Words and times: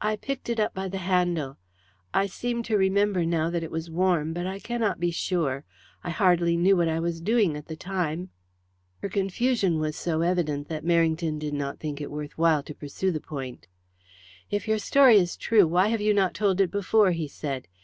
"I 0.00 0.16
picked 0.16 0.48
it 0.48 0.58
up 0.58 0.74
by 0.74 0.88
the 0.88 0.98
handle. 0.98 1.58
I 2.12 2.26
seem 2.26 2.64
to 2.64 2.76
remember 2.76 3.24
now 3.24 3.50
that 3.50 3.62
it 3.62 3.70
was 3.70 3.88
warm, 3.88 4.32
but 4.32 4.48
I 4.48 4.58
cannot 4.58 4.98
be 4.98 5.12
sure. 5.12 5.64
I 6.02 6.10
hardly 6.10 6.56
knew 6.56 6.76
what 6.76 6.88
I 6.88 6.98
was 6.98 7.20
doing 7.20 7.54
at 7.56 7.66
the 7.66 7.76
time." 7.76 8.30
Her 9.00 9.08
confusion 9.08 9.78
was 9.78 9.94
so 9.94 10.22
evident 10.22 10.66
that 10.70 10.84
Merrington 10.84 11.38
did 11.38 11.54
not 11.54 11.78
think 11.78 12.00
it 12.00 12.10
worth 12.10 12.36
while 12.36 12.64
to 12.64 12.74
pursue 12.74 13.12
the 13.12 13.20
point. 13.20 13.68
"If 14.50 14.66
your 14.66 14.78
story 14.80 15.18
is 15.18 15.36
true, 15.36 15.68
why 15.68 15.86
have 15.86 16.00
you 16.00 16.12
not 16.12 16.34
told 16.34 16.60
it 16.60 16.72
before?" 16.72 17.12
he 17.12 17.28
said. 17.28 17.68